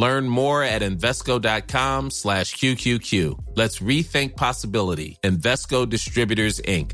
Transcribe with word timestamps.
Learn 0.00 0.28
more 0.28 0.62
at 0.62 0.82
Invesco.com 0.82 2.12
slash 2.12 2.54
QQQ. 2.54 3.34
Let's 3.56 3.80
rethink 3.80 4.36
possibility. 4.36 5.18
Invesco 5.24 5.86
Distributors, 5.86 6.60
Inc. 6.68 6.92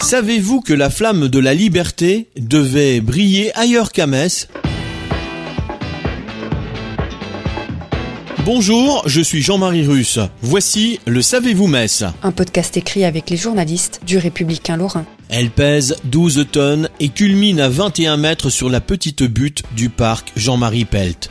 Savez-vous 0.00 0.60
que 0.60 0.72
la 0.72 0.90
flamme 0.90 1.28
de 1.28 1.38
la 1.38 1.54
liberté 1.54 2.30
devait 2.36 3.00
briller 3.00 3.56
ailleurs 3.56 3.92
qu'à 3.92 4.08
Metz? 4.08 4.48
Bonjour, 8.44 9.04
je 9.06 9.20
suis 9.20 9.42
Jean-Marie 9.42 9.86
Russe. 9.86 10.18
Voici 10.42 10.98
le 11.06 11.22
Savez-vous 11.22 11.68
Metz 11.68 12.02
Un 12.24 12.32
podcast 12.32 12.76
écrit 12.76 13.04
avec 13.04 13.30
les 13.30 13.36
journalistes 13.36 14.00
du 14.04 14.18
Républicain 14.18 14.76
Lorrain. 14.76 15.06
Elle 15.30 15.50
pèse 15.50 15.96
12 16.04 16.46
tonnes 16.50 16.88
et 17.00 17.10
culmine 17.10 17.60
à 17.60 17.68
21 17.68 18.16
mètres 18.16 18.48
sur 18.48 18.70
la 18.70 18.80
petite 18.80 19.22
butte 19.22 19.62
du 19.76 19.90
parc 19.90 20.32
Jean-Marie 20.36 20.86
Pelt. 20.86 21.30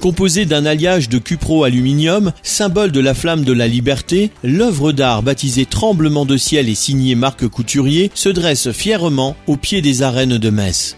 Composée 0.00 0.46
d'un 0.46 0.64
alliage 0.64 1.10
de 1.10 1.18
cupro-aluminium, 1.18 2.32
symbole 2.42 2.90
de 2.90 3.00
la 3.00 3.12
flamme 3.12 3.44
de 3.44 3.52
la 3.52 3.68
liberté, 3.68 4.30
l'œuvre 4.42 4.92
d'art 4.92 5.22
baptisée 5.22 5.66
Tremblement 5.66 6.24
de 6.24 6.38
ciel 6.38 6.70
et 6.70 6.74
signée 6.74 7.14
Marc 7.14 7.46
Couturier 7.46 8.10
se 8.14 8.30
dresse 8.30 8.72
fièrement 8.72 9.36
au 9.46 9.56
pied 9.56 9.82
des 9.82 10.00
arènes 10.00 10.38
de 10.38 10.50
Metz. 10.50 10.96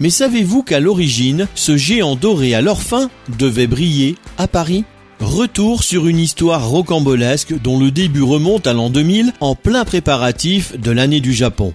Mais 0.00 0.10
savez-vous 0.10 0.64
qu'à 0.64 0.80
l'origine, 0.80 1.46
ce 1.54 1.76
géant 1.76 2.16
doré 2.16 2.56
à 2.56 2.60
leur 2.60 2.82
fin 2.82 3.08
devait 3.38 3.68
briller 3.68 4.16
à 4.36 4.48
Paris? 4.48 4.84
Retour 5.22 5.84
sur 5.84 6.08
une 6.08 6.18
histoire 6.18 6.68
rocambolesque 6.68 7.54
dont 7.62 7.78
le 7.78 7.92
début 7.92 8.24
remonte 8.24 8.66
à 8.66 8.72
l'an 8.72 8.90
2000 8.90 9.32
en 9.38 9.54
plein 9.54 9.84
préparatif 9.84 10.76
de 10.76 10.90
l'année 10.90 11.20
du 11.20 11.32
Japon. 11.32 11.72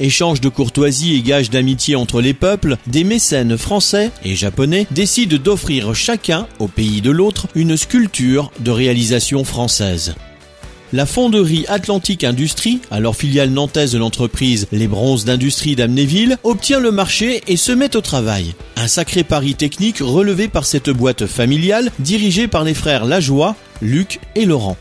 Échange 0.00 0.42
de 0.42 0.50
courtoisie 0.50 1.14
et 1.14 1.22
gage 1.22 1.48
d'amitié 1.48 1.96
entre 1.96 2.20
les 2.20 2.34
peuples, 2.34 2.76
des 2.86 3.02
mécènes 3.02 3.56
français 3.56 4.10
et 4.22 4.34
japonais 4.34 4.86
décident 4.90 5.38
d'offrir 5.42 5.94
chacun, 5.94 6.46
au 6.58 6.68
pays 6.68 7.00
de 7.00 7.10
l'autre, 7.10 7.48
une 7.54 7.78
sculpture 7.78 8.52
de 8.60 8.70
réalisation 8.70 9.44
française. 9.44 10.14
La 10.94 11.06
fonderie 11.06 11.64
Atlantique 11.66 12.22
Industrie, 12.22 12.78
alors 12.92 13.16
filiale 13.16 13.50
nantaise 13.50 13.90
de 13.90 13.98
l'entreprise 13.98 14.68
Les 14.70 14.86
Bronzes 14.86 15.24
d'Industrie 15.24 15.74
d'Amnéville, 15.74 16.38
obtient 16.44 16.78
le 16.78 16.92
marché 16.92 17.42
et 17.48 17.56
se 17.56 17.72
met 17.72 17.96
au 17.96 18.00
travail. 18.00 18.54
Un 18.76 18.86
sacré 18.86 19.24
pari 19.24 19.56
technique 19.56 19.98
relevé 19.98 20.46
par 20.46 20.64
cette 20.64 20.90
boîte 20.90 21.26
familiale 21.26 21.90
dirigée 21.98 22.46
par 22.46 22.62
les 22.62 22.74
frères 22.74 23.06
Lajoie, 23.06 23.56
Luc 23.82 24.20
et 24.36 24.44
Laurent. 24.44 24.76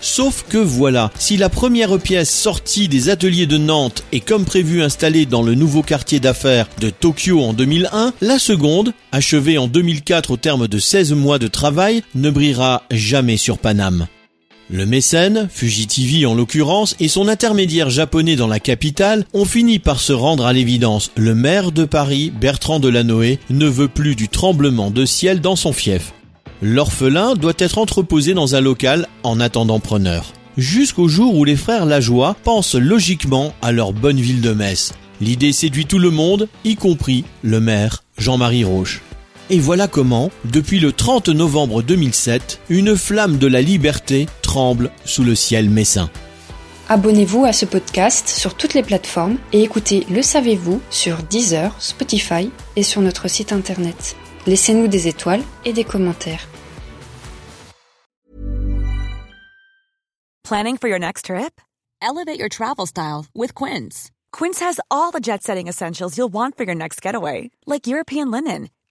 Sauf 0.00 0.46
que 0.48 0.56
voilà, 0.56 1.10
si 1.18 1.36
la 1.36 1.50
première 1.50 1.98
pièce 1.98 2.30
sortie 2.30 2.88
des 2.88 3.10
ateliers 3.10 3.44
de 3.44 3.58
Nantes 3.58 4.04
est 4.10 4.20
comme 4.20 4.46
prévu 4.46 4.82
installée 4.82 5.26
dans 5.26 5.42
le 5.42 5.54
nouveau 5.54 5.82
quartier 5.82 6.18
d'affaires 6.18 6.66
de 6.80 6.88
Tokyo 6.88 7.42
en 7.42 7.52
2001, 7.52 8.14
la 8.22 8.38
seconde, 8.38 8.94
achevée 9.12 9.58
en 9.58 9.66
2004 9.66 10.30
au 10.30 10.38
terme 10.38 10.66
de 10.66 10.78
16 10.78 11.12
mois 11.12 11.38
de 11.38 11.46
travail, 11.46 12.02
ne 12.14 12.30
brillera 12.30 12.84
jamais 12.90 13.36
sur 13.36 13.58
Paname. 13.58 14.06
Le 14.72 14.86
mécène, 14.86 15.48
Fujitivi 15.52 16.24
en 16.24 16.34
l'occurrence, 16.34 16.96
et 16.98 17.08
son 17.08 17.28
intermédiaire 17.28 17.90
japonais 17.90 18.36
dans 18.36 18.46
la 18.46 18.58
capitale 18.58 19.26
ont 19.34 19.44
fini 19.44 19.78
par 19.78 20.00
se 20.00 20.14
rendre 20.14 20.46
à 20.46 20.54
l'évidence. 20.54 21.10
Le 21.14 21.34
maire 21.34 21.72
de 21.72 21.84
Paris, 21.84 22.30
Bertrand 22.30 22.80
Delanoë, 22.80 23.38
ne 23.50 23.66
veut 23.66 23.88
plus 23.88 24.16
du 24.16 24.30
tremblement 24.30 24.90
de 24.90 25.04
ciel 25.04 25.42
dans 25.42 25.56
son 25.56 25.74
fief. 25.74 26.14
L'orphelin 26.62 27.34
doit 27.34 27.52
être 27.58 27.76
entreposé 27.76 28.32
dans 28.32 28.54
un 28.54 28.62
local 28.62 29.08
en 29.24 29.40
attendant 29.40 29.78
preneur. 29.78 30.32
Jusqu'au 30.56 31.06
jour 31.06 31.36
où 31.36 31.44
les 31.44 31.56
frères 31.56 31.84
Lajoie 31.84 32.34
pensent 32.42 32.74
logiquement 32.74 33.52
à 33.60 33.72
leur 33.72 33.92
bonne 33.92 34.20
ville 34.20 34.40
de 34.40 34.52
Metz. 34.52 34.94
L'idée 35.20 35.52
séduit 35.52 35.84
tout 35.84 35.98
le 35.98 36.10
monde, 36.10 36.48
y 36.64 36.76
compris 36.76 37.24
le 37.42 37.60
maire 37.60 38.04
Jean-Marie 38.16 38.64
Roche. 38.64 39.02
Et 39.52 39.60
voilà 39.60 39.86
comment, 39.86 40.30
depuis 40.46 40.80
le 40.80 40.94
30 40.94 41.28
novembre 41.28 41.82
2007, 41.82 42.60
une 42.70 42.96
flamme 42.96 43.36
de 43.36 43.46
la 43.46 43.60
liberté 43.60 44.24
tremble 44.40 44.90
sous 45.04 45.24
le 45.24 45.34
ciel 45.34 45.68
messin. 45.68 46.08
Abonnez-vous 46.88 47.44
à 47.44 47.52
ce 47.52 47.66
podcast 47.66 48.28
sur 48.28 48.54
toutes 48.54 48.72
les 48.72 48.82
plateformes 48.82 49.36
et 49.52 49.62
écoutez 49.62 50.06
Le 50.08 50.22
Savez-vous 50.22 50.80
sur 50.88 51.18
Deezer, 51.24 51.70
Spotify 51.82 52.48
et 52.76 52.82
sur 52.82 53.02
notre 53.02 53.28
site 53.28 53.52
internet. 53.52 54.16
Laissez-nous 54.46 54.88
des 54.88 55.06
étoiles 55.06 55.42
et 55.66 55.74
des 55.74 55.84
commentaires. 55.84 56.48
Planning 60.44 60.78
for 60.78 60.88
your 60.88 60.98
next 60.98 61.26
trip? 61.26 61.60
Elevate 62.00 62.38
your 62.38 62.48
travel 62.48 62.86
style 62.86 63.26
with 63.34 63.52
Quince. 63.52 64.10
Quince 64.32 64.62
has 64.62 64.80
all 64.90 65.10
the 65.12 65.20
jet 65.20 65.42
setting 65.42 65.68
essentials 65.68 66.16
you'll 66.16 66.32
want 66.32 66.56
for 66.56 66.64
your 66.64 66.74
next 66.74 67.02
getaway, 67.02 67.50
like 67.66 67.86
European 67.86 68.30
linen, 68.30 68.68